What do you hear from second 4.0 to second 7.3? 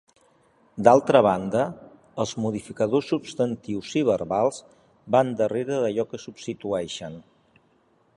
i verbals van darrere d'allò que substitueixen.